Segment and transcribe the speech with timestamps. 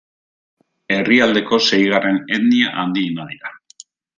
[0.95, 3.57] Herrialdeko seigarren etnia handiena dira.